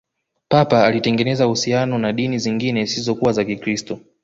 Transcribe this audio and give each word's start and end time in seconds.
papa 0.49 0.85
alitengeneza 0.85 1.45
uhusiano 1.47 1.97
na 1.99 2.13
dini 2.13 2.39
zingine 2.39 2.85
zisizokuwa 2.85 3.33
wa 3.37 3.45
kikristo 3.45 3.99